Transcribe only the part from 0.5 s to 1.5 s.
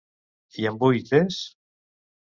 I amb vuit Es?